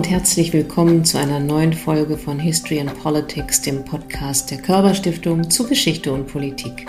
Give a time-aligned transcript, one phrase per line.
[0.00, 5.50] und herzlich willkommen zu einer neuen Folge von History and Politics, dem Podcast der Körperstiftung
[5.50, 6.86] zu Geschichte und Politik.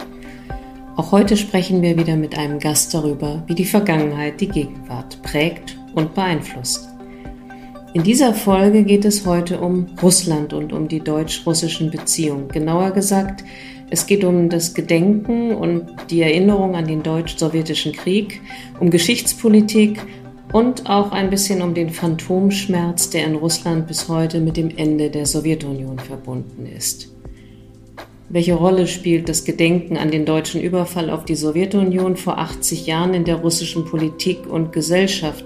[0.95, 5.77] Auch heute sprechen wir wieder mit einem Gast darüber, wie die Vergangenheit die Gegenwart prägt
[5.93, 6.87] und beeinflusst.
[7.93, 12.47] In dieser Folge geht es heute um Russland und um die deutsch-russischen Beziehungen.
[12.47, 13.43] Genauer gesagt,
[13.89, 18.39] es geht um das Gedenken und die Erinnerung an den deutsch-sowjetischen Krieg,
[18.79, 19.99] um Geschichtspolitik
[20.53, 25.09] und auch ein bisschen um den Phantomschmerz, der in Russland bis heute mit dem Ende
[25.09, 27.09] der Sowjetunion verbunden ist.
[28.29, 33.13] Welche Rolle spielt das Gedenken an den deutschen Überfall auf die Sowjetunion vor 80 Jahren
[33.13, 35.43] in der russischen Politik und Gesellschaft?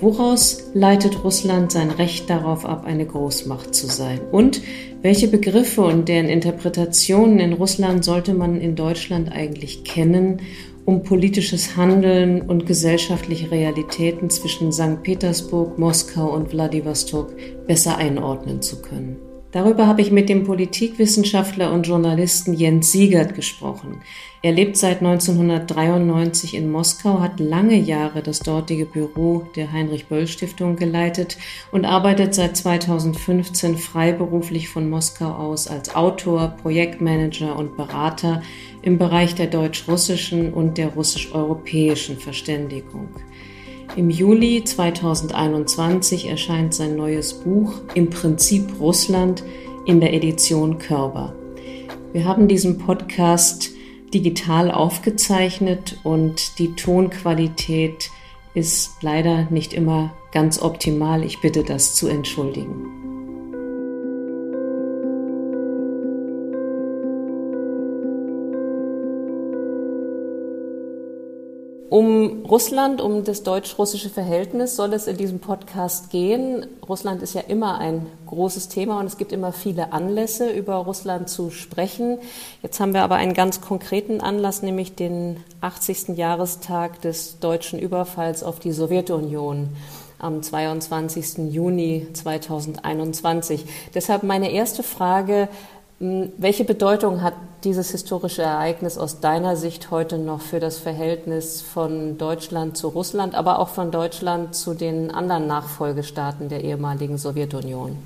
[0.00, 4.20] Woraus leitet Russland sein Recht darauf ab, eine Großmacht zu sein?
[4.30, 4.62] Und
[5.02, 10.40] welche Begriffe und deren Interpretationen in Russland sollte man in Deutschland eigentlich kennen,
[10.84, 15.02] um politisches Handeln und gesellschaftliche Realitäten zwischen St.
[15.02, 17.34] Petersburg, Moskau und Wladiwostok
[17.66, 19.31] besser einordnen zu können.
[19.52, 24.00] Darüber habe ich mit dem Politikwissenschaftler und Journalisten Jens Siegert gesprochen.
[24.40, 30.26] Er lebt seit 1993 in Moskau, hat lange Jahre das dortige Büro der Heinrich Böll
[30.26, 31.36] Stiftung geleitet
[31.70, 38.42] und arbeitet seit 2015 freiberuflich von Moskau aus als Autor, Projektmanager und Berater
[38.80, 43.10] im Bereich der deutsch-russischen und der russisch-europäischen Verständigung.
[43.94, 49.44] Im Juli 2021 erscheint sein neues Buch Im Prinzip Russland
[49.84, 51.34] in der Edition Körber.
[52.14, 53.70] Wir haben diesen Podcast
[54.14, 58.10] digital aufgezeichnet und die Tonqualität
[58.54, 61.22] ist leider nicht immer ganz optimal.
[61.22, 63.01] Ich bitte das zu entschuldigen.
[71.92, 76.64] Um Russland, um das deutsch-russische Verhältnis soll es in diesem Podcast gehen.
[76.88, 81.28] Russland ist ja immer ein großes Thema und es gibt immer viele Anlässe, über Russland
[81.28, 82.16] zu sprechen.
[82.62, 86.16] Jetzt haben wir aber einen ganz konkreten Anlass, nämlich den 80.
[86.16, 89.68] Jahrestag des deutschen Überfalls auf die Sowjetunion
[90.18, 91.52] am 22.
[91.52, 93.66] Juni 2021.
[93.94, 95.46] Deshalb meine erste Frage,
[96.02, 102.18] welche Bedeutung hat dieses historische Ereignis aus deiner Sicht heute noch für das Verhältnis von
[102.18, 107.96] Deutschland zu Russland, aber auch von Deutschland zu den anderen Nachfolgestaaten der ehemaligen Sowjetunion?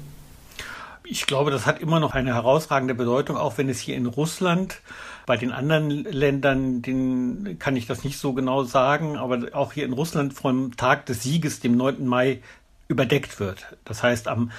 [1.05, 4.83] Ich glaube, das hat immer noch eine herausragende Bedeutung, auch wenn es hier in Russland,
[5.25, 9.87] bei den anderen Ländern, den kann ich das nicht so genau sagen, aber auch hier
[9.87, 12.07] in Russland vom Tag des Sieges, dem 9.
[12.07, 12.43] Mai,
[12.89, 13.67] überdeckt wird.
[13.85, 14.51] Das heißt, am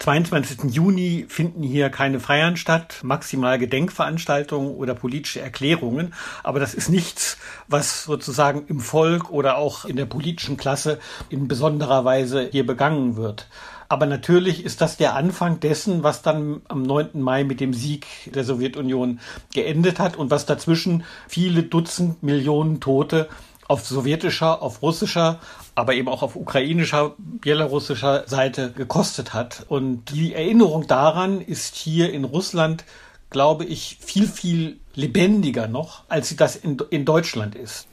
[0.00, 0.72] 22.
[0.72, 6.14] Juni finden hier keine Feiern statt, maximal Gedenkveranstaltungen oder politische Erklärungen.
[6.42, 7.36] Aber das ist nichts,
[7.68, 13.16] was sozusagen im Volk oder auch in der politischen Klasse in besonderer Weise hier begangen
[13.16, 13.46] wird.
[13.90, 17.20] Aber natürlich ist das der Anfang dessen, was dann am 9.
[17.20, 19.20] Mai mit dem Sieg der Sowjetunion
[19.52, 23.28] geendet hat und was dazwischen viele Dutzend Millionen Tote
[23.70, 25.38] auf sowjetischer, auf russischer,
[25.76, 29.64] aber eben auch auf ukrainischer, belarussischer Seite gekostet hat.
[29.68, 32.84] Und die Erinnerung daran ist hier in Russland,
[33.30, 37.86] glaube ich, viel, viel lebendiger noch, als sie das in, in Deutschland ist.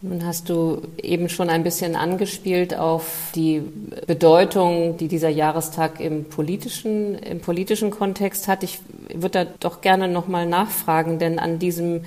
[0.00, 3.62] Nun hast du eben schon ein bisschen angespielt auf die
[4.06, 8.62] Bedeutung, die dieser Jahrestag im politischen, im politischen Kontext hat.
[8.62, 8.78] Ich
[9.12, 12.04] würde da doch gerne nochmal nachfragen, denn an diesem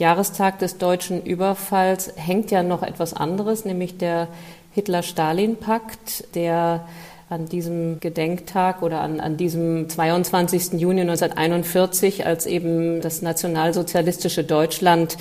[0.00, 4.28] Jahrestag des deutschen Überfalls hängt ja noch etwas anderes, nämlich der
[4.72, 6.86] Hitler-Stalin-Pakt, der
[7.28, 10.80] an diesem Gedenktag oder an, an diesem 22.
[10.80, 15.16] Juni 1941, als eben das nationalsozialistische Deutschland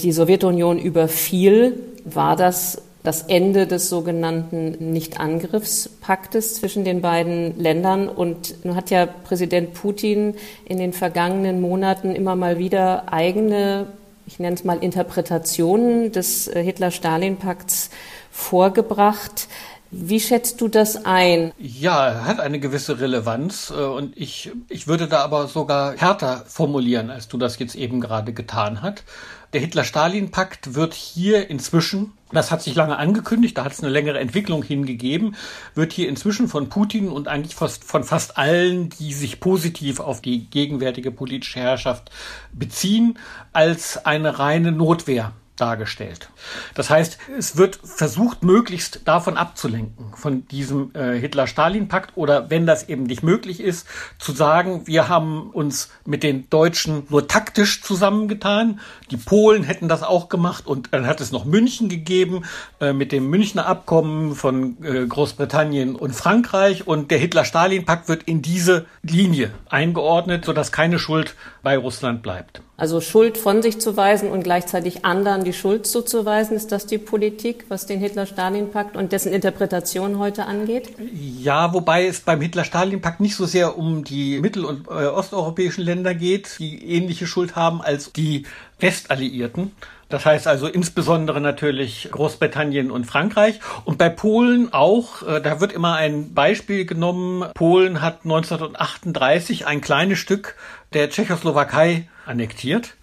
[0.00, 8.08] die Sowjetunion überfiel, war das das Ende des sogenannten Nichtangriffspaktes zwischen den beiden Ländern.
[8.08, 10.34] Und nun hat ja Präsident Putin
[10.64, 13.86] in den vergangenen Monaten immer mal wieder eigene
[14.26, 17.90] ich nenne es mal Interpretationen des äh, Hitler-Stalin-Pakts
[18.30, 19.48] vorgebracht.
[19.90, 21.52] Wie schätzt du das ein?
[21.58, 27.10] Ja, hat eine gewisse Relevanz äh, und ich, ich würde da aber sogar härter formulieren,
[27.10, 29.04] als du das jetzt eben gerade getan hast.
[29.52, 34.18] Der Hitler-Stalin-Pakt wird hier inzwischen, das hat sich lange angekündigt, da hat es eine längere
[34.18, 35.36] Entwicklung hingegeben,
[35.74, 40.20] wird hier inzwischen von Putin und eigentlich fast, von fast allen, die sich positiv auf
[40.20, 42.10] die gegenwärtige politische Herrschaft
[42.52, 43.18] beziehen,
[43.52, 46.30] als eine reine Notwehr dargestellt.
[46.74, 52.88] Das heißt, es wird versucht, möglichst davon abzulenken, von diesem äh, Hitler-Stalin-Pakt oder wenn das
[52.88, 53.86] eben nicht möglich ist,
[54.18, 58.80] zu sagen, wir haben uns mit den Deutschen nur taktisch zusammengetan.
[59.10, 62.42] Die Polen hätten das auch gemacht und dann hat es noch München gegeben
[62.80, 68.42] äh, mit dem Münchner Abkommen von äh, Großbritannien und Frankreich und der Hitler-Stalin-Pakt wird in
[68.42, 72.60] diese Linie eingeordnet, sodass keine Schuld bei Russland bleibt.
[72.76, 76.98] Also Schuld von sich zu weisen und gleichzeitig anderen die Schuld zuzuweisen, ist das die
[76.98, 80.90] Politik, was den Hitler-Stalin-Pakt und dessen Interpretation heute angeht?
[81.12, 86.14] Ja, wobei es beim Hitler-Stalin-Pakt nicht so sehr um die mittel- und äh, osteuropäischen Länder
[86.14, 88.46] geht, die ähnliche Schuld haben als die
[88.80, 89.72] Westalliierten.
[90.08, 93.60] Das heißt also insbesondere natürlich Großbritannien und Frankreich.
[93.84, 97.50] Und bei Polen auch, äh, da wird immer ein Beispiel genommen.
[97.54, 100.56] Polen hat 1938 ein kleines Stück
[100.92, 102.94] der Tschechoslowakei annektiert.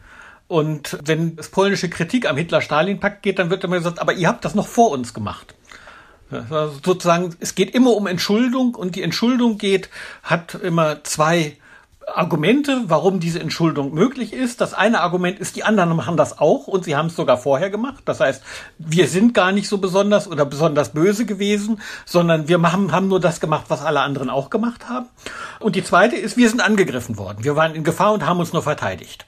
[0.52, 4.44] Und wenn es polnische Kritik am Hitler-Stalin-Pakt geht, dann wird immer gesagt, aber ihr habt
[4.44, 5.56] das noch vor uns gemacht.
[6.84, 9.90] Sozusagen, es geht immer um Entschuldung und die Entschuldung geht,
[10.24, 11.56] hat immer zwei
[12.06, 14.60] Argumente, warum diese Entschuldung möglich ist.
[14.60, 17.70] Das eine Argument ist, die anderen machen das auch und sie haben es sogar vorher
[17.70, 18.04] gemacht.
[18.04, 18.44] Das heißt,
[18.78, 23.22] wir sind gar nicht so besonders oder besonders böse gewesen, sondern wir machen, haben nur
[23.22, 25.06] das gemacht, was alle anderen auch gemacht haben.
[25.62, 27.46] Und die zweite ist, wir sind angegriffen worden.
[27.46, 29.26] Wir waren in Gefahr und haben uns nur verteidigt.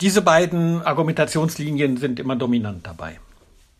[0.00, 3.18] Diese beiden Argumentationslinien sind immer dominant dabei.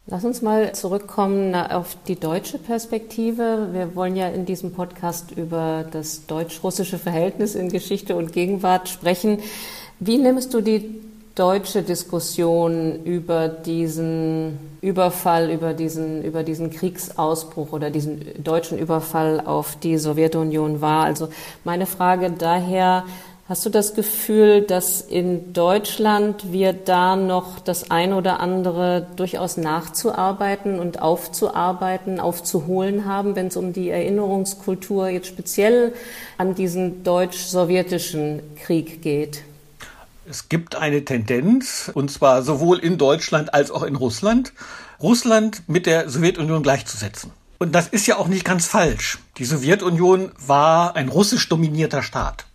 [0.06, 3.68] Lass uns mal zurückkommen auf die deutsche Perspektive.
[3.72, 9.38] Wir wollen ja in diesem Podcast über das deutsch-russische Verhältnis in Geschichte und Gegenwart sprechen.
[9.98, 11.00] Wie nimmst du die
[11.34, 19.76] deutsche Diskussion über diesen Überfall, über diesen, über diesen Kriegsausbruch oder diesen deutschen Überfall auf
[19.76, 21.04] die Sowjetunion wahr?
[21.04, 21.28] Also
[21.64, 23.04] meine Frage daher,
[23.50, 29.56] Hast du das Gefühl, dass in Deutschland wir da noch das ein oder andere durchaus
[29.56, 35.92] nachzuarbeiten und aufzuarbeiten, aufzuholen haben, wenn es um die Erinnerungskultur jetzt speziell
[36.38, 39.42] an diesen deutsch-sowjetischen Krieg geht?
[40.28, 44.52] Es gibt eine Tendenz, und zwar sowohl in Deutschland als auch in Russland,
[45.02, 47.32] Russland mit der Sowjetunion gleichzusetzen.
[47.58, 49.18] Und das ist ja auch nicht ganz falsch.
[49.38, 52.46] Die Sowjetunion war ein russisch dominierter Staat.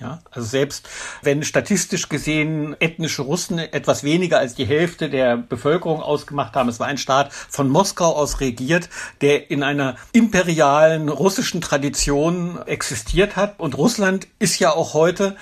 [0.00, 0.88] Ja, also selbst
[1.22, 6.80] wenn statistisch gesehen ethnische Russen etwas weniger als die Hälfte der Bevölkerung ausgemacht haben, es
[6.80, 8.88] war ein Staat von Moskau aus regiert,
[9.20, 13.60] der in einer imperialen russischen Tradition existiert hat.
[13.60, 15.36] Und Russland ist ja auch heute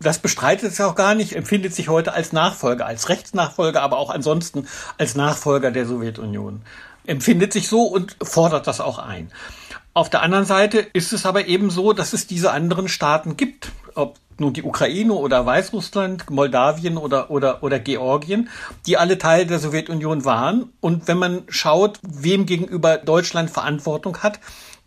[0.00, 3.98] das bestreitet es ja auch gar nicht, empfindet sich heute als Nachfolger, als Rechtsnachfolger, aber
[3.98, 6.62] auch ansonsten als Nachfolger der Sowjetunion.
[7.04, 9.32] Empfindet sich so und fordert das auch ein.
[9.94, 13.72] Auf der anderen Seite ist es aber eben so, dass es diese anderen Staaten gibt
[13.98, 18.48] ob nun die Ukraine oder Weißrussland, Moldawien oder, oder, oder Georgien,
[18.86, 20.72] die alle Teil der Sowjetunion waren.
[20.80, 24.38] Und wenn man schaut, wem gegenüber Deutschland Verantwortung hat,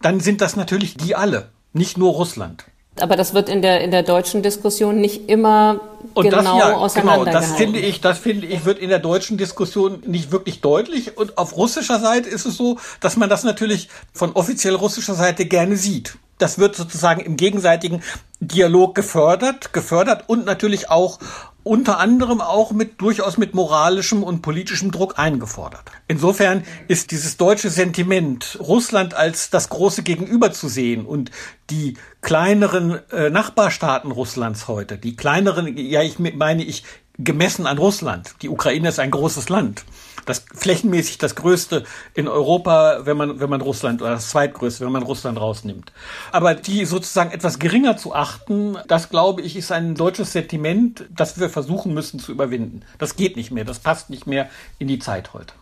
[0.01, 2.65] dann sind das natürlich die alle, nicht nur Russland.
[2.99, 5.79] Aber das wird in der, in der deutschen Diskussion nicht immer
[6.13, 9.37] und genau das, ja, Genau, das finde ich, das finde ich, wird in der deutschen
[9.37, 11.17] Diskussion nicht wirklich deutlich.
[11.17, 15.45] Und auf russischer Seite ist es so, dass man das natürlich von offiziell russischer Seite
[15.45, 18.01] gerne sieht das wird sozusagen im gegenseitigen
[18.39, 21.19] Dialog gefördert, gefördert und natürlich auch
[21.63, 25.83] unter anderem auch mit durchaus mit moralischem und politischem Druck eingefordert.
[26.07, 31.31] Insofern ist dieses deutsche Sentiment, Russland als das große Gegenüber zu sehen und
[31.69, 36.83] die kleineren äh, Nachbarstaaten Russlands heute, die kleineren, ja, ich meine ich
[37.17, 38.35] gemessen an Russland.
[38.41, 39.85] Die Ukraine ist ein großes Land
[40.31, 41.83] das flächenmäßig das größte
[42.13, 45.91] in Europa, wenn man, wenn man Russland, oder das zweitgrößte, wenn man Russland rausnimmt.
[46.31, 51.39] Aber die sozusagen etwas geringer zu achten, das glaube ich, ist ein deutsches Sentiment, das
[51.39, 52.81] wir versuchen müssen zu überwinden.
[52.97, 55.53] Das geht nicht mehr, das passt nicht mehr in die Zeit heute.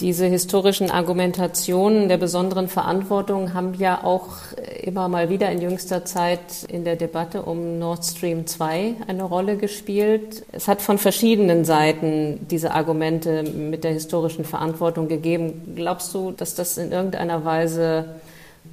[0.00, 4.28] Diese historischen Argumentationen der besonderen Verantwortung haben ja auch
[4.80, 9.56] immer mal wieder in jüngster Zeit in der Debatte um Nord Stream 2 eine Rolle
[9.56, 10.44] gespielt.
[10.52, 15.72] Es hat von verschiedenen Seiten diese Argumente mit der historischen Verantwortung gegeben.
[15.74, 18.20] Glaubst du, dass das in irgendeiner Weise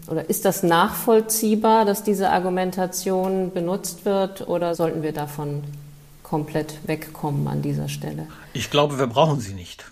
[0.08, 5.64] oder ist das nachvollziehbar, dass diese Argumentation benutzt wird oder sollten wir davon
[6.22, 8.28] komplett wegkommen an dieser Stelle?
[8.54, 9.86] Ich glaube, wir brauchen sie nicht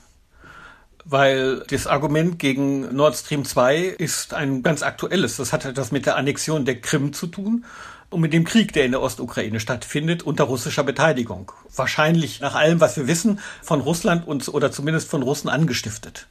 [1.06, 5.38] weil das Argument gegen Nord Stream 2 ist ein ganz aktuelles.
[5.38, 7.66] Das hat etwas mit der Annexion der Krim zu tun
[8.10, 11.52] und mit dem Krieg, der in der Ostukraine stattfindet, unter russischer Beteiligung.
[11.76, 16.28] Wahrscheinlich nach allem, was wir wissen, von Russland und, oder zumindest von Russen angestiftet.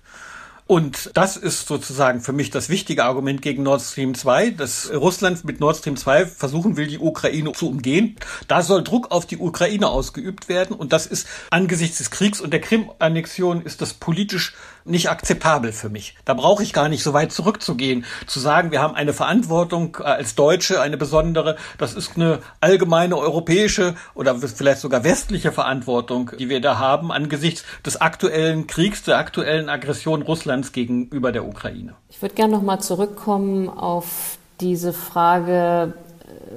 [0.73, 5.45] Und das ist sozusagen für mich das wichtige Argument gegen Nord Stream 2, dass Russland
[5.45, 8.17] mit Nord Stream 2 versuchen will, die Ukraine zu umgehen.
[8.49, 10.75] Da soll Druck auf die Ukraine ausgeübt werden.
[10.75, 15.89] Und das ist angesichts des Kriegs und der Krim-Annexion ist das politisch nicht akzeptabel für
[15.89, 16.15] mich.
[16.25, 20.05] Da brauche ich gar nicht so weit zurückzugehen, zu sagen, wir haben eine Verantwortung äh,
[20.05, 26.49] als Deutsche, eine besondere, das ist eine allgemeine europäische oder vielleicht sogar westliche Verantwortung, die
[26.49, 31.95] wir da haben angesichts des aktuellen Kriegs, der aktuellen Aggression Russlands gegenüber der Ukraine.
[32.09, 35.95] Ich würde gerne noch mal zurückkommen auf diese Frage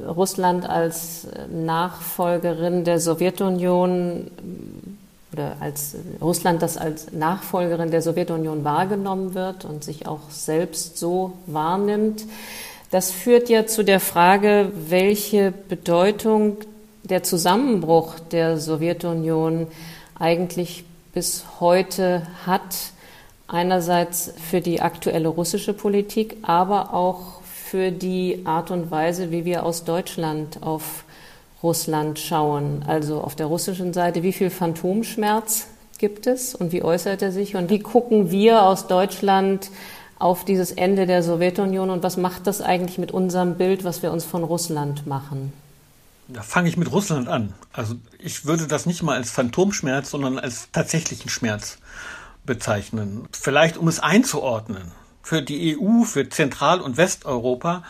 [0.05, 4.31] äh, Russland als Nachfolgerin der Sowjetunion
[5.35, 11.33] oder als Russland, das als Nachfolgerin der Sowjetunion wahrgenommen wird und sich auch selbst so
[11.45, 12.23] wahrnimmt.
[12.89, 16.57] Das führt ja zu der Frage, welche Bedeutung
[17.03, 19.67] der Zusammenbruch der Sowjetunion
[20.17, 22.93] eigentlich bis heute hat.
[23.47, 29.65] Einerseits für die aktuelle russische Politik, aber auch für die Art und Weise, wie wir
[29.65, 31.03] aus Deutschland auf
[31.65, 32.85] Russland schauen.
[32.87, 35.65] Also auf der russischen Seite, wie viel Phantomschmerz
[35.97, 39.71] gibt es und wie äußert er sich und wie gucken wir aus Deutschland
[40.19, 44.11] auf dieses Ende der Sowjetunion und was macht das eigentlich mit unserem Bild, was wir
[44.11, 45.51] uns von Russland machen?
[46.27, 47.53] Da fange ich mit Russland an.
[47.73, 51.77] Also ich würde das nicht mal als Phantomschmerz, sondern als tatsächlichen Schmerz
[52.45, 53.27] bezeichnen.
[53.31, 54.91] Vielleicht um es einzuordnen.
[55.21, 57.83] Für die EU, für Zentral- und Westeuropa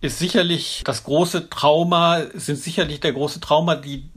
[0.00, 4.08] ist sicherlich das große Trauma, sind sicherlich der große Trauma, die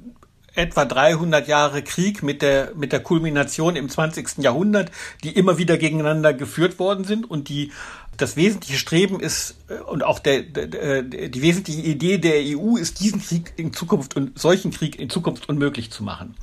[0.55, 4.37] etwa 300 Jahre Krieg mit der, mit der Kulmination im 20.
[4.37, 4.91] Jahrhundert,
[5.23, 7.71] die immer wieder gegeneinander geführt worden sind und die,
[8.17, 12.99] das wesentliche Streben ist äh, und auch der, der, die wesentliche Idee der EU ist,
[12.99, 16.35] diesen Krieg in Zukunft und solchen Krieg in Zukunft unmöglich zu machen.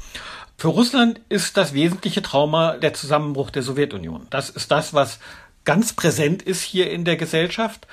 [0.56, 4.26] Für Russland ist das wesentliche Trauma der Zusammenbruch der Sowjetunion.
[4.28, 5.20] Das ist das, was
[5.64, 7.86] ganz präsent ist hier in der Gesellschaft.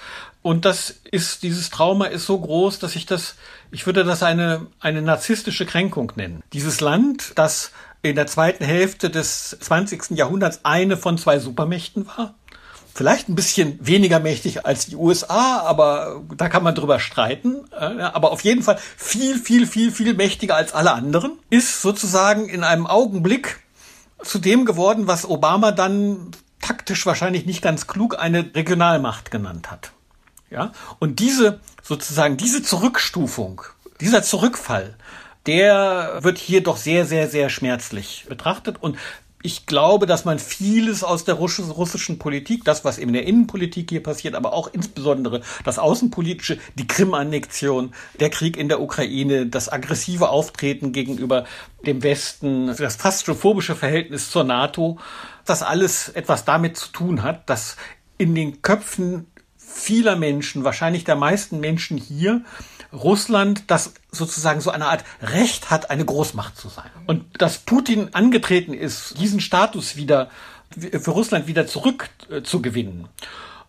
[0.47, 3.35] Und das ist, dieses Trauma ist so groß, dass ich das,
[3.69, 6.41] ich würde das eine, eine narzisstische Kränkung nennen.
[6.53, 10.11] Dieses Land, das in der zweiten Hälfte des 20.
[10.11, 12.33] Jahrhunderts eine von zwei Supermächten war,
[12.93, 17.69] vielleicht ein bisschen weniger mächtig als die USA, aber da kann man drüber streiten.
[17.73, 22.63] Aber auf jeden Fall viel, viel, viel, viel mächtiger als alle anderen, ist sozusagen in
[22.63, 23.59] einem Augenblick
[24.23, 29.91] zu dem geworden, was Obama dann taktisch wahrscheinlich nicht ganz klug eine Regionalmacht genannt hat.
[30.49, 33.61] Ja, und diese sozusagen diese Zurückstufung,
[33.99, 34.95] dieser Zurückfall,
[35.45, 38.77] der wird hier doch sehr, sehr, sehr schmerzlich betrachtet.
[38.81, 38.97] Und
[39.43, 44.03] ich glaube, dass man vieles aus der russischen Politik, das, was in der Innenpolitik hier
[44.03, 50.29] passiert, aber auch insbesondere das Außenpolitische, die Krim-Annexion, der Krieg in der Ukraine, das aggressive
[50.29, 51.45] Auftreten gegenüber
[51.85, 53.27] dem Westen, das fast
[53.75, 54.97] Verhältnis zur NATO,
[55.45, 57.77] das alles etwas damit zu tun hat, dass
[58.17, 59.27] in den Köpfen
[59.77, 62.41] vieler Menschen, wahrscheinlich der meisten Menschen hier,
[62.91, 66.89] Russland, das sozusagen so eine Art Recht hat, eine Großmacht zu sein.
[67.05, 70.29] Und dass Putin angetreten ist, diesen Status wieder
[70.77, 73.01] für Russland wieder zurückzugewinnen.
[73.01, 73.07] Äh,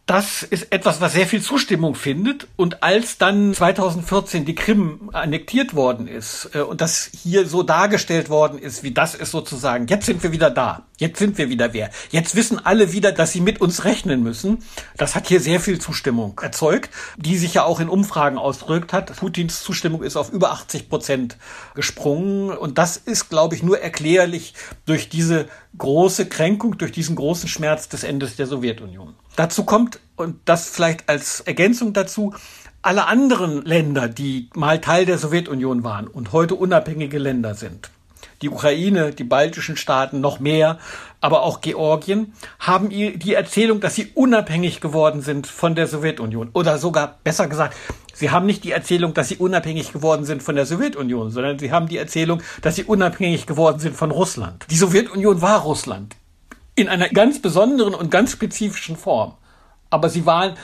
[0.08, 2.48] das ist etwas, was sehr viel Zustimmung findet.
[2.56, 8.30] Und als dann 2014 die Krim annektiert worden ist äh, und das hier so dargestellt
[8.30, 11.74] worden ist, wie das ist sozusagen, jetzt sind wir wieder da, jetzt sind wir wieder
[11.74, 14.64] wer, jetzt wissen alle wieder, dass sie mit uns rechnen müssen,
[14.96, 19.14] das hat hier sehr viel Zustimmung erzeugt, die sich ja auch in Umfragen ausdrückt hat.
[19.14, 21.36] Putins Zustimmung ist auf über 80 Prozent
[21.74, 24.54] gesprungen und das ist, glaube ich, nur erklärlich
[24.86, 29.14] durch diese große Kränkung, durch diesen großen Schmerz des Endes der Sowjetunion.
[29.38, 32.34] Dazu kommt, und das vielleicht als Ergänzung dazu,
[32.82, 37.88] alle anderen Länder, die mal Teil der Sowjetunion waren und heute unabhängige Länder sind,
[38.42, 40.80] die Ukraine, die baltischen Staaten, noch mehr,
[41.20, 46.50] aber auch Georgien, haben die Erzählung, dass sie unabhängig geworden sind von der Sowjetunion.
[46.52, 47.76] Oder sogar, besser gesagt,
[48.12, 51.70] sie haben nicht die Erzählung, dass sie unabhängig geworden sind von der Sowjetunion, sondern sie
[51.70, 54.66] haben die Erzählung, dass sie unabhängig geworden sind von Russland.
[54.68, 56.16] Die Sowjetunion war Russland
[56.78, 59.34] in einer ganz besonderen und ganz spezifischen Form.
[59.90, 60.54] Aber sie waren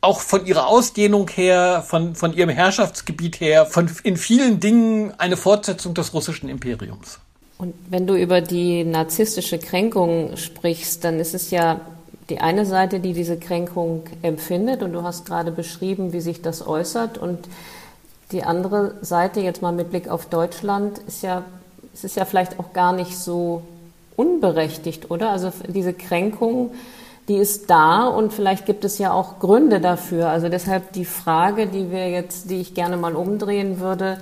[0.00, 5.36] auch von ihrer Ausdehnung her, von, von ihrem Herrschaftsgebiet her, von in vielen Dingen eine
[5.36, 7.18] Fortsetzung des russischen Imperiums.
[7.58, 11.80] Und wenn du über die narzisstische Kränkung sprichst, dann ist es ja
[12.30, 16.64] die eine Seite, die diese Kränkung empfindet, und du hast gerade beschrieben, wie sich das
[16.64, 17.18] äußert.
[17.18, 17.48] Und
[18.30, 21.44] die andere Seite, jetzt mal mit Blick auf Deutschland, ist ja,
[21.92, 23.62] es ist ja vielleicht auch gar nicht so
[24.18, 25.30] unberechtigt, oder?
[25.30, 26.72] Also diese Kränkung,
[27.28, 30.28] die ist da und vielleicht gibt es ja auch Gründe dafür.
[30.28, 34.18] Also deshalb die Frage, die wir jetzt, die ich gerne mal umdrehen würde,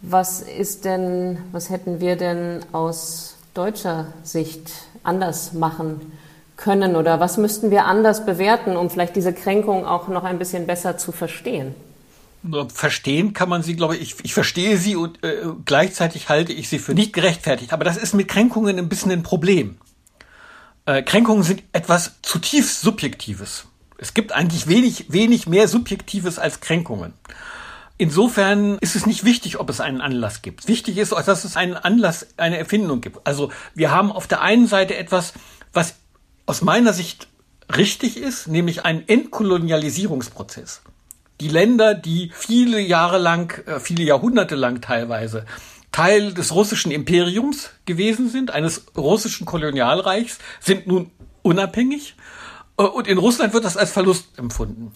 [0.00, 4.70] was ist denn, was hätten wir denn aus deutscher Sicht
[5.02, 6.12] anders machen
[6.56, 10.66] können oder was müssten wir anders bewerten, um vielleicht diese Kränkung auch noch ein bisschen
[10.66, 11.74] besser zu verstehen?
[12.72, 16.78] Verstehen kann man sie, glaube ich, ich verstehe sie und äh, gleichzeitig halte ich sie
[16.78, 17.72] für nicht gerechtfertigt.
[17.72, 19.78] Aber das ist mit Kränkungen ein bisschen ein Problem.
[20.86, 23.66] Äh, Kränkungen sind etwas zutiefst Subjektives.
[23.98, 27.14] Es gibt eigentlich wenig, wenig mehr Subjektives als Kränkungen.
[27.98, 30.68] Insofern ist es nicht wichtig, ob es einen Anlass gibt.
[30.68, 33.26] Wichtig ist, dass es einen Anlass, eine Erfindung gibt.
[33.26, 35.32] Also wir haben auf der einen Seite etwas,
[35.72, 35.94] was
[36.44, 37.28] aus meiner Sicht
[37.74, 40.82] richtig ist, nämlich einen Entkolonialisierungsprozess.
[41.40, 45.44] Die Länder, die viele Jahre lang, äh, viele Jahrhunderte lang teilweise
[45.92, 51.10] Teil des russischen Imperiums gewesen sind, eines russischen Kolonialreichs, sind nun
[51.42, 52.16] unabhängig.
[52.78, 54.92] Äh, und in Russland wird das als Verlust empfunden.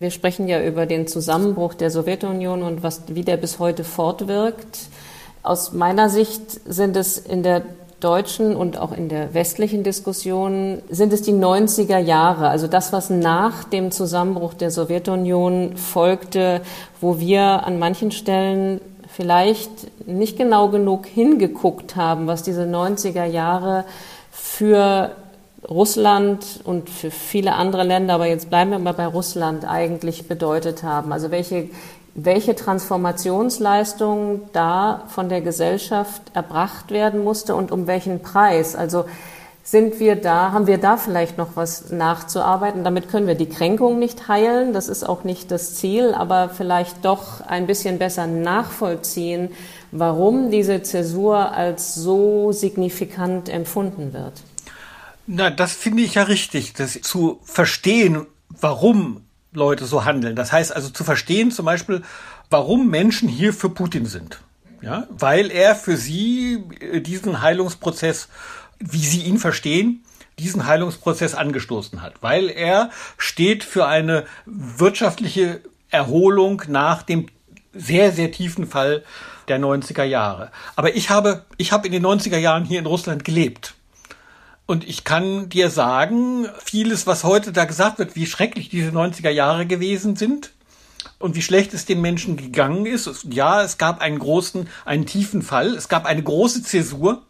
[0.00, 4.78] Wir sprechen ja über den Zusammenbruch der Sowjetunion und was, wie der bis heute fortwirkt.
[5.42, 7.62] Aus meiner Sicht sind es in der
[8.04, 13.10] deutschen und auch in der westlichen Diskussion sind es die 90er Jahre, also das, was
[13.10, 16.60] nach dem Zusammenbruch der Sowjetunion folgte,
[17.00, 19.70] wo wir an manchen Stellen vielleicht
[20.06, 23.84] nicht genau genug hingeguckt haben, was diese 90er Jahre
[24.30, 25.12] für
[25.68, 30.82] Russland und für viele andere Länder, aber jetzt bleiben wir mal bei Russland, eigentlich bedeutet
[30.82, 31.12] haben.
[31.12, 31.70] Also welche
[32.14, 38.76] welche Transformationsleistung da von der Gesellschaft erbracht werden musste und um welchen Preis.
[38.76, 39.04] Also
[39.64, 42.84] sind wir da, haben wir da vielleicht noch was nachzuarbeiten?
[42.84, 47.04] Damit können wir die Kränkung nicht heilen, das ist auch nicht das Ziel, aber vielleicht
[47.04, 49.50] doch ein bisschen besser nachvollziehen,
[49.90, 54.34] warum diese Zäsur als so signifikant empfunden wird.
[55.26, 59.23] Na, das finde ich ja richtig, das zu verstehen, warum
[59.54, 60.36] Leute so handeln.
[60.36, 62.02] Das heißt also zu verstehen zum Beispiel,
[62.50, 64.40] warum Menschen hier für Putin sind.
[64.82, 68.28] Ja, weil er für sie äh, diesen Heilungsprozess,
[68.78, 70.04] wie sie ihn verstehen,
[70.38, 77.28] diesen Heilungsprozess angestoßen hat, weil er steht für eine wirtschaftliche Erholung nach dem
[77.72, 79.04] sehr, sehr tiefen Fall
[79.48, 80.50] der 90er Jahre.
[80.76, 83.73] Aber ich habe, ich habe in den 90er Jahren hier in Russland gelebt.
[84.66, 89.30] Und ich kann dir sagen, vieles, was heute da gesagt wird, wie schrecklich diese 90er
[89.30, 90.52] Jahre gewesen sind
[91.18, 93.26] und wie schlecht es den Menschen gegangen ist.
[93.30, 95.74] Ja, es gab einen großen, einen tiefen Fall.
[95.74, 97.22] Es gab eine große Zäsur.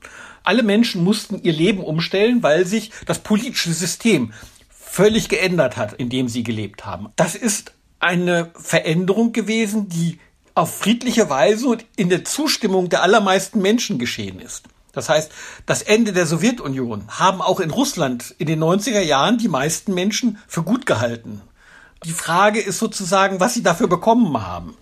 [0.45, 4.33] Alle Menschen mussten ihr Leben umstellen, weil sich das politische System
[4.69, 7.09] völlig geändert hat, in dem sie gelebt haben.
[7.17, 10.21] Das ist eine Veränderung gewesen, die
[10.55, 14.69] auf friedliche Weise und in der Zustimmung der allermeisten Menschen geschehen ist.
[14.95, 15.31] Das heißt,
[15.67, 20.39] das Ende der Sowjetunion haben auch in Russland in den 90er Jahren die meisten Menschen
[20.47, 21.43] für gut gehalten.
[22.05, 24.77] Die Frage ist sozusagen, was sie dafür bekommen haben.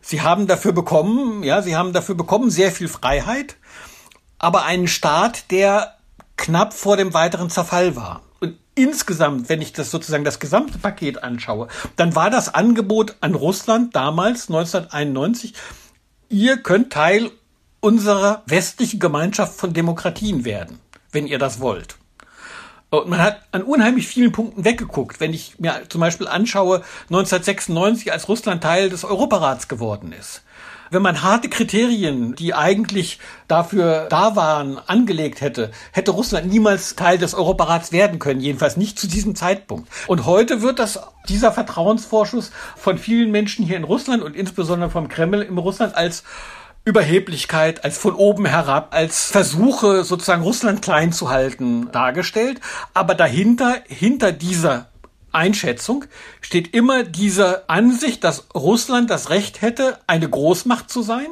[0.00, 3.56] Sie haben dafür bekommen, ja, sie haben dafür bekommen sehr viel Freiheit,
[4.38, 5.96] aber einen Staat, der
[6.36, 8.22] knapp vor dem weiteren Zerfall war.
[8.38, 13.34] Und insgesamt, wenn ich das sozusagen das gesamte Paket anschaue, dann war das Angebot an
[13.34, 15.54] Russland damals 1991,
[16.28, 17.30] ihr könnt Teil
[17.86, 20.80] unserer westlichen Gemeinschaft von Demokratien werden,
[21.12, 21.98] wenn ihr das wollt.
[22.90, 25.20] Und man hat an unheimlich vielen Punkten weggeguckt.
[25.20, 30.42] Wenn ich mir zum Beispiel anschaue, 1996, als Russland Teil des Europarats geworden ist.
[30.90, 37.18] Wenn man harte Kriterien, die eigentlich dafür da waren, angelegt hätte, hätte Russland niemals Teil
[37.18, 39.88] des Europarats werden können, jedenfalls nicht zu diesem Zeitpunkt.
[40.08, 45.08] Und heute wird das, dieser Vertrauensvorschuss von vielen Menschen hier in Russland und insbesondere vom
[45.08, 46.24] Kreml in Russland als
[46.86, 52.60] Überheblichkeit, als von oben herab, als Versuche sozusagen Russland klein zu halten dargestellt.
[52.94, 54.86] Aber dahinter, hinter dieser
[55.32, 56.04] Einschätzung
[56.40, 61.26] steht immer diese Ansicht, dass Russland das Recht hätte, eine Großmacht zu sein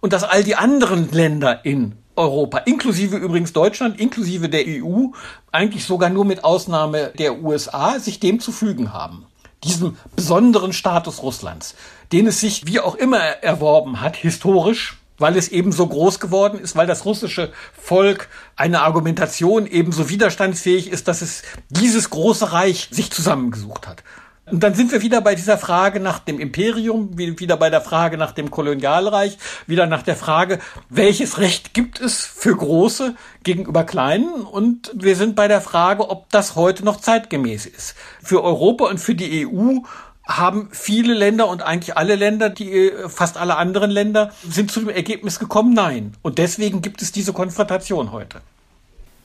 [0.00, 5.08] und dass all die anderen Länder in Europa, inklusive übrigens Deutschland, inklusive der EU,
[5.52, 9.26] eigentlich sogar nur mit Ausnahme der USA, sich dem zu fügen haben.
[9.64, 11.74] Diesem besonderen Status Russlands
[12.12, 16.58] den es sich wie auch immer erworben hat, historisch, weil es eben so groß geworden
[16.58, 22.52] ist, weil das russische Volk eine Argumentation eben so widerstandsfähig ist, dass es dieses große
[22.52, 24.04] Reich sich zusammengesucht hat.
[24.50, 28.16] Und dann sind wir wieder bei dieser Frage nach dem Imperium, wieder bei der Frage
[28.16, 30.58] nach dem Kolonialreich, wieder nach der Frage,
[30.88, 34.42] welches Recht gibt es für Große gegenüber Kleinen?
[34.42, 37.94] Und wir sind bei der Frage, ob das heute noch zeitgemäß ist.
[38.22, 39.80] Für Europa und für die EU
[40.24, 44.80] haben viele Länder und eigentlich alle Länder, die äh, fast alle anderen Länder, sind zu
[44.80, 46.12] dem Ergebnis gekommen, nein.
[46.22, 48.42] Und deswegen gibt es diese Konfrontation heute.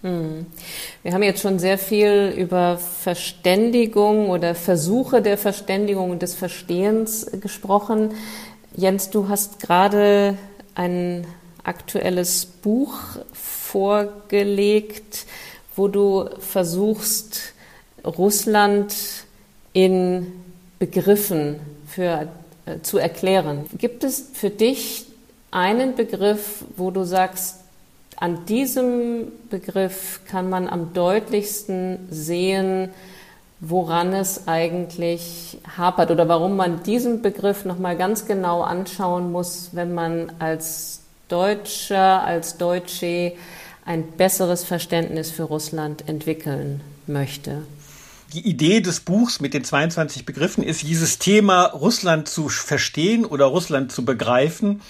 [0.04, 0.46] Hm.
[1.02, 7.26] Wir haben jetzt schon sehr viel über Verständigung oder Versuche der Verständigung und des Verstehens
[7.40, 8.12] gesprochen.
[8.76, 10.38] Jens, du hast gerade
[10.76, 11.26] ein
[11.64, 12.96] aktuelles Buch
[13.32, 15.26] vorgelegt,
[15.78, 17.54] wo du versuchst,
[18.04, 18.94] Russland
[19.72, 20.34] in
[20.80, 22.28] Begriffen für,
[22.66, 23.68] äh, zu erklären.
[23.78, 25.06] Gibt es für dich
[25.50, 27.63] einen Begriff, wo du sagst,
[28.24, 32.88] an diesem Begriff kann man am deutlichsten sehen,
[33.60, 39.94] woran es eigentlich hapert oder warum man diesen Begriff nochmal ganz genau anschauen muss, wenn
[39.94, 43.34] man als Deutscher, als Deutsche
[43.84, 47.64] ein besseres Verständnis für Russland entwickeln möchte.
[48.34, 53.46] Die Idee des Buchs mit den 22 Begriffen ist, dieses Thema Russland zu verstehen oder
[53.46, 54.82] Russland zu begreifen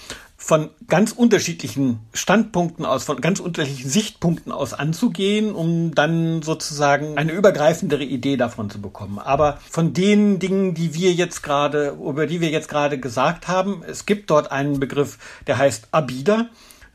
[0.44, 7.32] von ganz unterschiedlichen Standpunkten aus, von ganz unterschiedlichen Sichtpunkten aus anzugehen, um dann sozusagen eine
[7.32, 9.18] übergreifendere Idee davon zu bekommen.
[9.18, 13.82] Aber von den Dingen, die wir jetzt gerade, über die wir jetzt gerade gesagt haben,
[13.86, 16.50] es gibt dort einen Begriff, der heißt Abida,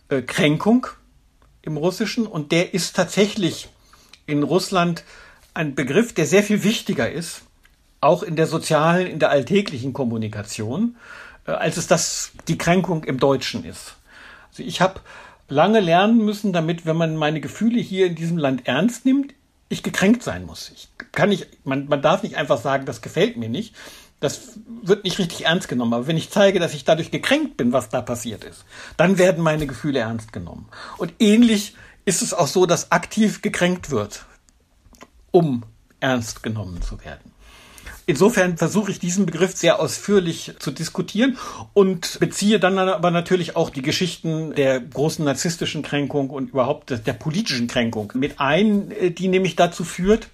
[0.09, 0.85] äh, Kränkung
[1.63, 3.69] im Russischen, und der ist tatsächlich
[4.27, 5.03] in Russland
[5.55, 7.41] ein Begriff, der sehr viel wichtiger ist,
[7.99, 10.97] auch in der sozialen, in der alltäglichen Kommunikation
[11.51, 13.95] als es das die Kränkung im Deutschen ist.
[14.49, 15.01] Also ich habe
[15.47, 19.33] lange lernen müssen, damit, wenn man meine Gefühle hier in diesem Land ernst nimmt,
[19.69, 20.71] ich gekränkt sein muss.
[20.73, 23.75] Ich kann nicht, man, man darf nicht einfach sagen, das gefällt mir nicht.
[24.19, 25.93] Das wird nicht richtig ernst genommen.
[25.93, 28.65] Aber wenn ich zeige, dass ich dadurch gekränkt bin, was da passiert ist,
[28.97, 30.67] dann werden meine Gefühle ernst genommen.
[30.97, 34.25] Und ähnlich ist es auch so, dass aktiv gekränkt wird,
[35.31, 35.63] um
[35.99, 37.28] ernst genommen zu werden.
[38.10, 41.38] Insofern versuche ich diesen Begriff sehr ausführlich zu diskutieren
[41.74, 47.13] und beziehe dann aber natürlich auch die Geschichten der großen narzisstischen Kränkung und überhaupt der
[47.13, 50.30] politischen Kränkung mit ein, die nämlich dazu führt,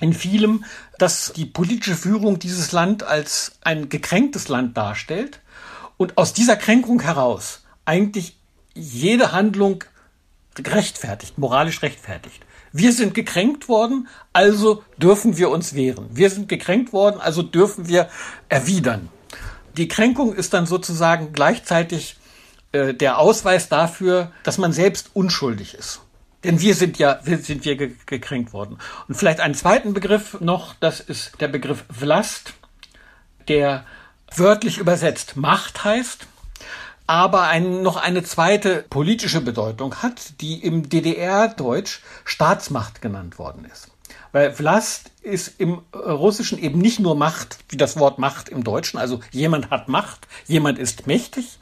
[0.00, 0.66] in vielem,
[0.98, 5.40] dass die politische Führung dieses Land als ein gekränktes Land darstellt
[5.96, 8.36] und aus dieser Kränkung heraus eigentlich
[8.74, 9.82] jede Handlung
[10.58, 12.42] rechtfertigt, moralisch rechtfertigt.
[12.78, 16.08] Wir sind gekränkt worden, also dürfen wir uns wehren.
[16.10, 18.10] Wir sind gekränkt worden, also dürfen wir
[18.50, 19.08] erwidern.
[19.78, 22.16] Die Kränkung ist dann sozusagen gleichzeitig
[22.72, 26.02] äh, der Ausweis dafür, dass man selbst unschuldig ist.
[26.44, 28.76] Denn wir sind ja, wir sind wir gekränkt worden.
[29.08, 32.52] Und vielleicht einen zweiten Begriff noch, das ist der Begriff Vlast,
[33.48, 33.86] der
[34.34, 36.26] wörtlich übersetzt Macht heißt
[37.06, 43.88] aber ein, noch eine zweite politische Bedeutung hat, die im DDR-Deutsch Staatsmacht genannt worden ist.
[44.32, 48.98] Weil Vlast ist im Russischen eben nicht nur Macht, wie das Wort Macht im Deutschen,
[48.98, 51.58] also jemand hat Macht, jemand ist mächtig,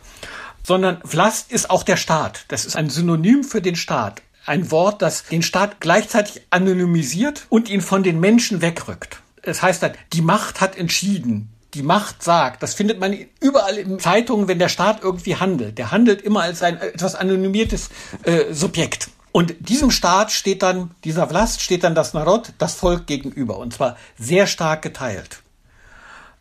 [0.62, 2.46] sondern Vlast ist auch der Staat.
[2.48, 4.22] Das ist ein Synonym für den Staat.
[4.46, 9.22] Ein Wort, das den Staat gleichzeitig anonymisiert und ihn von den Menschen wegrückt.
[9.42, 12.62] Es heißt dann, die Macht hat entschieden, die Macht sagt.
[12.62, 15.78] Das findet man überall in Zeitungen, wenn der Staat irgendwie handelt.
[15.78, 17.90] Der handelt immer als ein etwas anonymiertes
[18.22, 19.08] äh, Subjekt.
[19.32, 23.58] Und diesem Staat steht dann, dieser Vlast steht dann das Narod, das Volk gegenüber.
[23.58, 25.42] Und zwar sehr stark geteilt.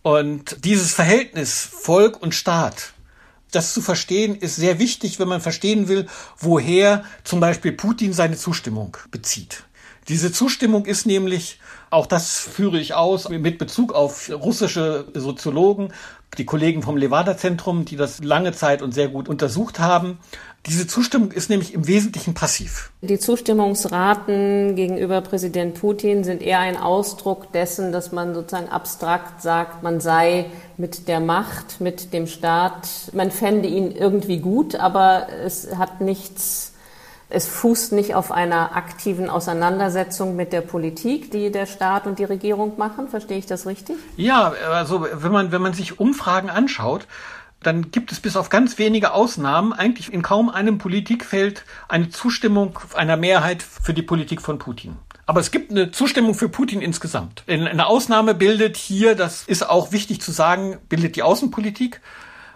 [0.03, 2.93] Und dieses Verhältnis Volk und Staat,
[3.51, 8.37] das zu verstehen, ist sehr wichtig, wenn man verstehen will, woher zum Beispiel Putin seine
[8.37, 9.63] Zustimmung bezieht.
[10.07, 15.93] Diese Zustimmung ist nämlich auch das führe ich aus mit Bezug auf russische Soziologen,
[16.37, 20.17] die Kollegen vom Levada-Zentrum, die das lange Zeit und sehr gut untersucht haben.
[20.65, 22.91] Diese Zustimmung ist nämlich im Wesentlichen passiv.
[23.01, 29.83] Die Zustimmungsraten gegenüber Präsident Putin sind eher ein Ausdruck dessen, dass man sozusagen abstrakt sagt,
[29.83, 30.45] man sei
[30.77, 36.72] mit der Macht, mit dem Staat, man fände ihn irgendwie gut, aber es hat nichts
[37.33, 42.23] es fußt nicht auf einer aktiven Auseinandersetzung mit der Politik, die der Staat und die
[42.23, 43.07] Regierung machen.
[43.07, 43.95] Verstehe ich das richtig?
[44.15, 47.07] Ja, also wenn man, wenn man sich Umfragen anschaut,
[47.63, 52.77] dann gibt es bis auf ganz wenige Ausnahmen eigentlich in kaum einem Politikfeld eine Zustimmung
[52.93, 54.97] einer Mehrheit für die Politik von Putin.
[55.25, 57.43] Aber es gibt eine Zustimmung für Putin insgesamt.
[57.47, 62.01] Eine Ausnahme bildet hier, das ist auch wichtig zu sagen, bildet die Außenpolitik.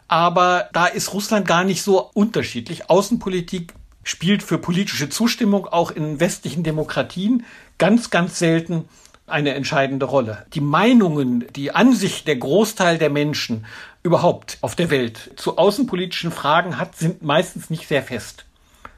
[0.09, 2.89] Aber da ist Russland gar nicht so unterschiedlich.
[2.89, 3.73] Außenpolitik
[4.07, 7.45] spielt für politische Zustimmung auch in westlichen Demokratien
[7.77, 8.85] ganz, ganz selten
[9.25, 10.45] eine entscheidende Rolle.
[10.53, 13.65] Die Meinungen, die Ansicht der Großteil der Menschen
[14.03, 18.45] überhaupt auf der Welt zu außenpolitischen Fragen hat, sind meistens nicht sehr fest.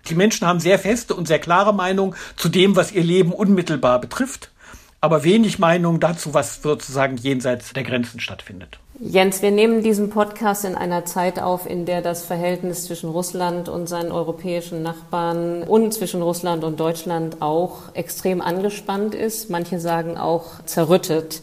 [0.08, 4.00] Die Menschen haben sehr feste und sehr klare Meinungen zu dem, was ihr Leben unmittelbar
[4.00, 4.52] betrifft,
[5.02, 8.80] aber wenig Meinung dazu, was sozusagen jenseits der Grenzen stattfindet.
[9.02, 13.70] Jens, wir nehmen diesen Podcast in einer Zeit auf, in der das Verhältnis zwischen Russland
[13.70, 19.50] und seinen europäischen Nachbarn und zwischen Russland und Deutschland auch extrem angespannt ist.
[19.50, 21.42] Manche sagen auch zerrüttet.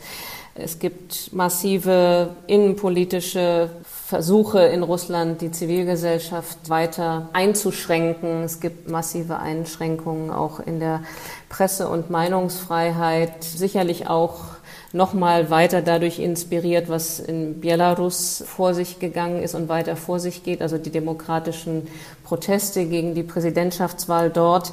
[0.55, 3.71] Es gibt massive innenpolitische
[4.07, 8.43] Versuche in Russland, die Zivilgesellschaft weiter einzuschränken.
[8.45, 11.03] Es gibt massive Einschränkungen auch in der
[11.49, 13.45] Presse- und Meinungsfreiheit.
[13.45, 14.56] Sicherlich auch
[14.97, 20.43] nochmal weiter dadurch inspiriert, was in Belarus vor sich gegangen ist und weiter vor sich
[20.43, 21.87] geht, also die demokratischen
[22.25, 24.73] Proteste gegen die Präsidentschaftswahl dort.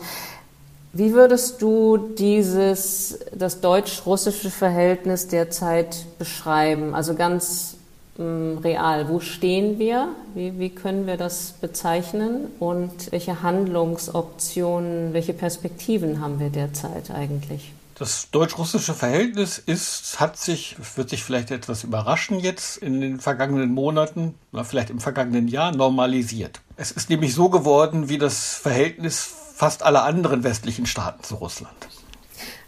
[0.94, 6.94] Wie würdest du dieses, das deutsch-russische Verhältnis derzeit beschreiben?
[6.94, 7.78] Also ganz
[8.20, 9.10] ähm, real.
[9.10, 10.10] Wo stehen wir?
[10.36, 12.52] Wie, wie können wir das bezeichnen?
[12.60, 17.72] Und welche Handlungsoptionen, welche Perspektiven haben wir derzeit eigentlich?
[17.96, 23.72] Das deutsch-russische Verhältnis ist, hat sich, wird sich vielleicht etwas überraschen jetzt in den vergangenen
[23.72, 26.62] Monaten, oder vielleicht im vergangenen Jahr normalisiert.
[26.76, 31.76] Es ist nämlich so geworden wie das Verhältnis fast aller anderen westlichen Staaten zu Russland.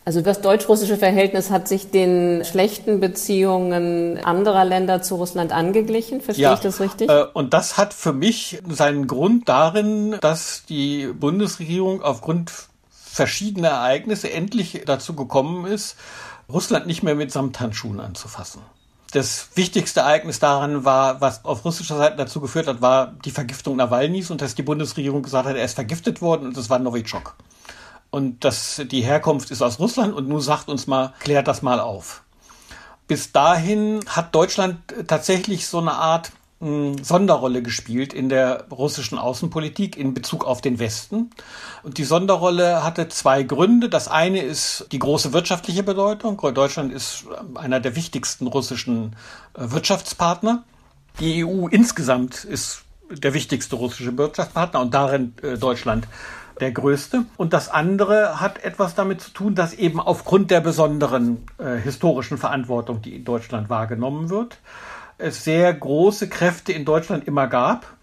[0.05, 6.21] Also das deutsch-russische Verhältnis hat sich den schlechten Beziehungen anderer Länder zu Russland angeglichen.
[6.21, 7.09] Verstehe ja, ich das richtig?
[7.09, 12.51] Äh, und das hat für mich seinen Grund darin, dass die Bundesregierung aufgrund
[13.15, 15.95] verschiedener Ereignisse endlich dazu gekommen ist,
[16.49, 18.61] Russland nicht mehr mit Samthandschuhen anzufassen.
[19.11, 23.77] Das wichtigste Ereignis daran war, was auf russischer Seite dazu geführt hat, war die Vergiftung
[23.77, 27.35] Nawalnys und dass die Bundesregierung gesagt hat, er ist vergiftet worden und das war Novichok
[28.15, 31.79] und das, die Herkunft ist aus Russland und nun sagt uns mal, klärt das mal
[31.79, 32.23] auf.
[33.07, 40.13] Bis dahin hat Deutschland tatsächlich so eine Art Sonderrolle gespielt in der russischen Außenpolitik in
[40.13, 41.29] Bezug auf den Westen.
[41.83, 43.89] Und die Sonderrolle hatte zwei Gründe.
[43.89, 46.37] Das eine ist die große wirtschaftliche Bedeutung.
[46.53, 49.17] Deutschland ist einer der wichtigsten russischen
[49.53, 50.63] äh, Wirtschaftspartner.
[51.19, 56.07] Die EU insgesamt ist der wichtigste russische Wirtschaftspartner und darin äh, Deutschland
[56.61, 57.25] der größte.
[57.35, 62.37] Und das andere hat etwas damit zu tun, dass eben aufgrund der besonderen äh, historischen
[62.37, 64.57] Verantwortung, die in Deutschland wahrgenommen wird,
[65.17, 67.95] es sehr große Kräfte in Deutschland immer gab,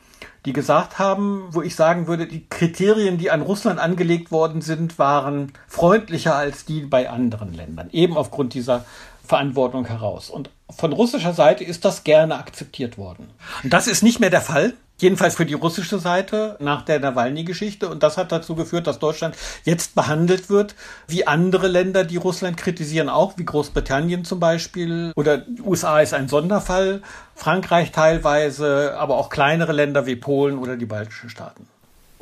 [0.45, 4.99] die gesagt haben, wo ich sagen würde, die Kriterien, die an Russland angelegt worden sind,
[4.99, 8.85] waren freundlicher als die bei anderen Ländern, eben aufgrund dieser
[9.25, 10.31] Verantwortung heraus.
[10.31, 13.31] Und von russischer Seite ist das gerne akzeptiert worden.
[13.63, 14.75] Und das ist nicht mehr der Fall.
[14.99, 17.89] Jedenfalls für die russische Seite nach der Nawalny-Geschichte.
[17.89, 20.77] Und das hat dazu geführt, dass Deutschland jetzt behandelt wird
[21.09, 25.13] wie andere Länder, die Russland kritisieren, auch wie Großbritannien zum Beispiel.
[25.17, 27.03] Oder die USA ist ein Sonderfall,
[27.35, 31.67] Frankreich teilweise, aber auch kleinere Länder wie Polen oder die baltischen Staaten.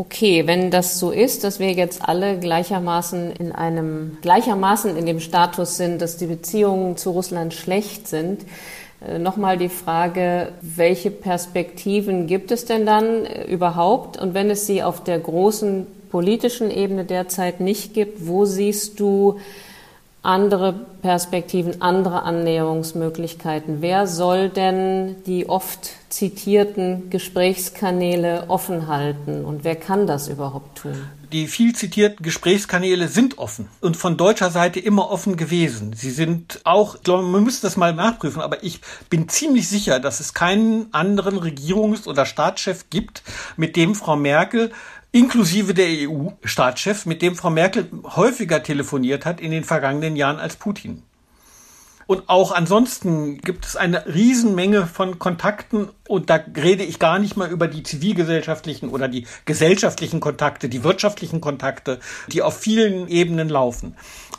[0.00, 5.20] Okay, wenn das so ist, dass wir jetzt alle gleichermaßen in einem, gleichermaßen in dem
[5.20, 8.46] Status sind, dass die Beziehungen zu Russland schlecht sind,
[9.06, 14.18] äh, Nochmal die Frage, welche Perspektiven gibt es denn dann äh, überhaupt?
[14.18, 19.38] Und wenn es sie auf der großen politischen Ebene derzeit nicht gibt, wo siehst du
[20.22, 23.80] andere Perspektiven, andere Annäherungsmöglichkeiten?
[23.80, 30.94] Wer soll denn die oft zitierten Gesprächskanäle offen halten und wer kann das überhaupt tun?
[31.32, 35.92] Die viel zitierten Gesprächskanäle sind offen und von deutscher Seite immer offen gewesen.
[35.92, 40.00] Sie sind auch, ich glaube, man müsste das mal nachprüfen, aber ich bin ziemlich sicher,
[40.00, 43.22] dass es keinen anderen Regierungs- oder Staatschef gibt,
[43.56, 44.72] mit dem Frau Merkel
[45.12, 50.56] inklusive der EU-Staatschef, mit dem Frau Merkel häufiger telefoniert hat in den vergangenen Jahren als
[50.56, 51.02] Putin.
[52.10, 57.36] Und auch ansonsten gibt es eine Riesenmenge von Kontakten und da rede ich gar nicht
[57.36, 63.48] mal über die zivilgesellschaftlichen oder die gesellschaftlichen Kontakte, die wirtschaftlichen Kontakte, die auf vielen Ebenen
[63.48, 63.94] laufen.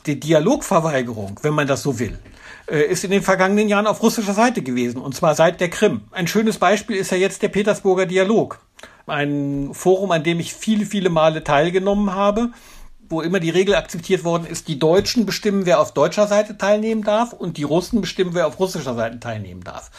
[0.05, 2.19] Die Dialogverweigerung, wenn man das so will,
[2.67, 6.01] äh, ist in den vergangenen Jahren auf russischer Seite gewesen, und zwar seit der Krim.
[6.11, 8.59] Ein schönes Beispiel ist ja jetzt der Petersburger Dialog.
[9.11, 12.51] Ein Forum, an dem ich viele, viele Male teilgenommen habe
[13.11, 17.03] wo immer die Regel akzeptiert worden ist, die Deutschen bestimmen, wer auf deutscher Seite teilnehmen
[17.03, 19.91] darf und die Russen bestimmen, wer auf russischer Seite teilnehmen darf.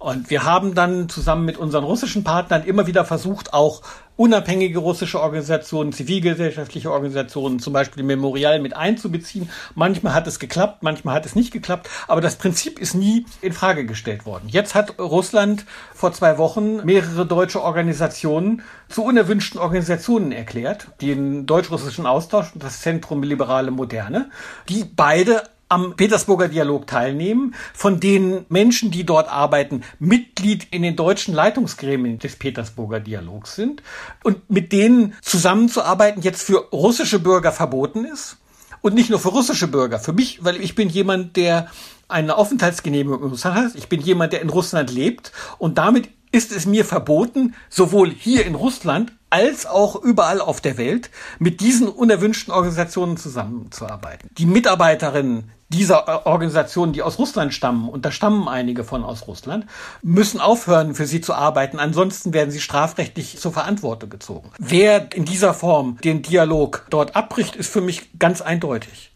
[0.00, 3.82] Und wir haben dann zusammen mit unseren russischen Partnern immer wieder versucht, auch
[4.16, 9.50] unabhängige russische Organisationen, zivilgesellschaftliche Organisationen, zum Beispiel Memorial mit einzubeziehen.
[9.74, 13.52] Manchmal hat es geklappt, manchmal hat es nicht geklappt, aber das Prinzip ist nie in
[13.52, 14.48] Frage gestellt worden.
[14.48, 22.06] Jetzt hat Russland vor zwei Wochen mehrere deutsche Organisationen zu unerwünschten Organisationen erklärt, den deutsch-russischen
[22.06, 24.30] Austausch und das Zentrum Liberale Moderne,
[24.66, 30.96] die beide am Petersburger Dialog teilnehmen, von denen Menschen, die dort arbeiten, Mitglied in den
[30.96, 33.82] deutschen Leitungsgremien des Petersburger Dialogs sind
[34.24, 38.36] und mit denen zusammenzuarbeiten jetzt für russische Bürger verboten ist.
[38.82, 41.68] Und nicht nur für russische Bürger, für mich, weil ich bin jemand, der
[42.08, 43.74] eine Aufenthaltsgenehmigung in Russland hat.
[43.76, 48.46] Ich bin jemand, der in Russland lebt und damit ist es mir verboten, sowohl hier
[48.46, 54.30] in Russland als auch überall auf der Welt mit diesen unerwünschten Organisationen zusammenzuarbeiten.
[54.38, 59.66] Die Mitarbeiterinnen dieser Organisationen, die aus Russland stammen, und da stammen einige von aus Russland,
[60.02, 61.78] müssen aufhören, für sie zu arbeiten.
[61.78, 64.50] Ansonsten werden sie strafrechtlich zur Verantwortung gezogen.
[64.58, 69.12] Wer in dieser Form den Dialog dort abbricht, ist für mich ganz eindeutig.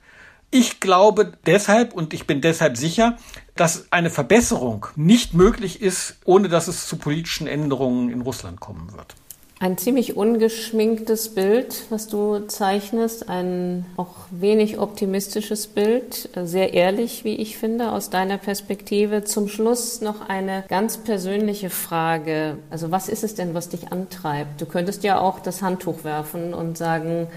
[0.51, 3.17] Ich glaube deshalb und ich bin deshalb sicher,
[3.57, 8.93] dass eine Verbesserung nicht möglich ist, ohne dass es zu politischen Änderungen in Russland kommen
[8.93, 9.17] wird.
[9.61, 17.37] Ein ziemlich ungeschminktes Bild, was du zeichnest, ein auch wenig optimistisches Bild, sehr ehrlich, wie
[17.37, 19.23] ich finde, aus deiner Perspektive.
[19.25, 22.59] Zum Schluss noch eine ganz persönliche Frage.
[22.69, 24.61] Also was ist es denn, was dich antreibt?
[24.61, 27.29] Du könntest ja auch das Handtuch werfen und sagen,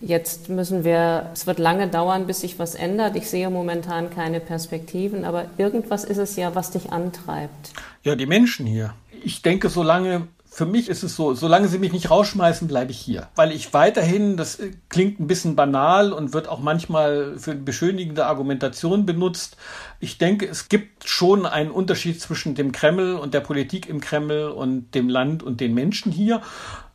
[0.00, 3.16] Jetzt müssen wir, es wird lange dauern, bis sich was ändert.
[3.16, 7.72] Ich sehe momentan keine Perspektiven, aber irgendwas ist es ja, was dich antreibt.
[8.02, 8.92] Ja, die Menschen hier.
[9.22, 12.98] Ich denke, solange für mich ist es so, solange sie mich nicht rausschmeißen, bleibe ich
[12.98, 13.26] hier.
[13.34, 19.04] Weil ich weiterhin, das klingt ein bisschen banal und wird auch manchmal für beschönigende Argumentation
[19.04, 19.56] benutzt.
[19.98, 24.44] Ich denke, es gibt schon einen Unterschied zwischen dem Kreml und der Politik im Kreml
[24.44, 26.40] und dem Land und den Menschen hier,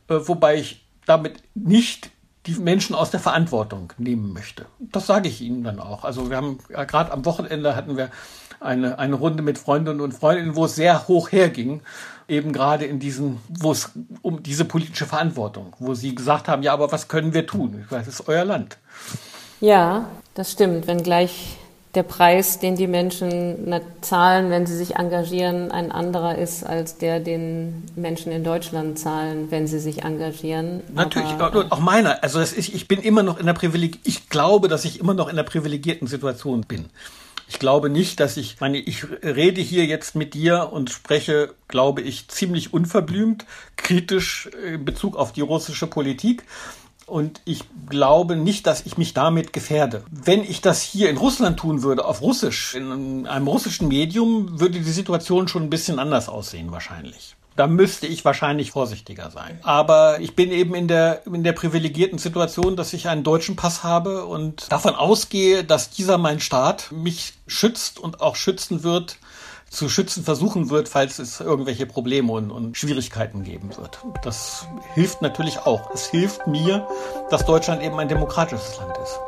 [0.08, 2.10] äh, wobei ich damit nicht
[2.46, 4.64] die Menschen aus der Verantwortung nehmen möchte.
[4.78, 6.04] Das sage ich Ihnen dann auch.
[6.04, 8.08] Also wir haben ja, gerade am Wochenende hatten wir
[8.60, 11.82] eine, eine Runde mit Freundinnen und Freundinnen, wo es sehr hoch herging,
[12.30, 13.90] eben gerade in diesen, wo es
[14.22, 17.82] um diese politische Verantwortung, wo sie gesagt haben, ja, aber was können wir tun?
[17.84, 18.78] Ich weiß, es ist euer Land.
[19.60, 21.58] Ja, das stimmt, wenngleich
[21.94, 27.18] der Preis, den die Menschen zahlen, wenn sie sich engagieren, ein anderer ist als der,
[27.18, 30.82] den Menschen in Deutschland zahlen, wenn sie sich engagieren.
[30.94, 32.22] Natürlich, Aber, auch meiner.
[32.22, 33.98] Also ist, ich bin immer noch in der Privileg.
[34.04, 36.86] Ich glaube, dass ich immer noch in der privilegierten Situation bin.
[37.50, 42.00] Ich glaube nicht, dass ich, meine, ich rede hier jetzt mit dir und spreche, glaube
[42.00, 46.44] ich, ziemlich unverblümt, kritisch in Bezug auf die russische Politik
[47.06, 50.04] und ich glaube nicht, dass ich mich damit gefährde.
[50.12, 54.78] Wenn ich das hier in Russland tun würde, auf Russisch, in einem russischen Medium, würde
[54.78, 57.34] die Situation schon ein bisschen anders aussehen wahrscheinlich.
[57.60, 59.58] Da müsste ich wahrscheinlich vorsichtiger sein.
[59.62, 63.84] Aber ich bin eben in der, in der privilegierten Situation, dass ich einen deutschen Pass
[63.84, 69.18] habe und davon ausgehe, dass dieser mein Staat mich schützt und auch schützen wird,
[69.68, 73.98] zu schützen versuchen wird, falls es irgendwelche Probleme und, und, Schwierigkeiten geben wird.
[74.22, 75.90] Das hilft natürlich auch.
[75.92, 76.88] Es hilft mir,
[77.28, 79.20] dass Deutschland eben ein demokratisches Land ist.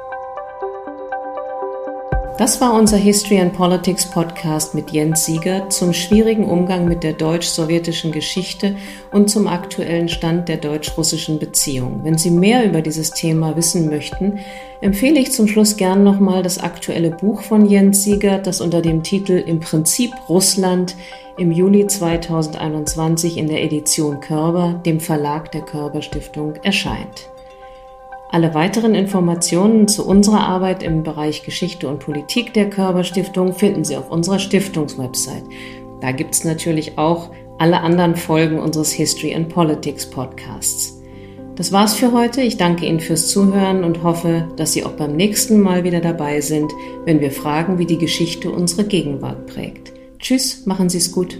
[2.38, 7.12] Das war unser History and Politics Podcast mit Jens Sieger zum schwierigen Umgang mit der
[7.12, 8.74] deutsch-sowjetischen Geschichte
[9.12, 12.00] und zum aktuellen Stand der deutsch-russischen Beziehung.
[12.04, 14.38] Wenn Sie mehr über dieses Thema wissen möchten,
[14.80, 19.02] empfehle ich zum Schluss gern nochmal das aktuelle Buch von Jens Sieger, das unter dem
[19.02, 20.96] Titel Im Prinzip Russland
[21.36, 27.31] im Juli 2021 in der Edition Körber, dem Verlag der Körber Stiftung, erscheint.
[28.32, 33.94] Alle weiteren Informationen zu unserer Arbeit im Bereich Geschichte und Politik der Körperstiftung finden Sie
[33.94, 35.44] auf unserer Stiftungswebsite.
[36.00, 40.98] Da gibt es natürlich auch alle anderen Folgen unseres History and Politics Podcasts.
[41.56, 42.40] Das war's für heute.
[42.40, 46.40] Ich danke Ihnen fürs Zuhören und hoffe, dass Sie auch beim nächsten Mal wieder dabei
[46.40, 46.72] sind,
[47.04, 49.92] wenn wir fragen, wie die Geschichte unsere Gegenwart prägt.
[50.18, 51.38] Tschüss, machen Sie es gut.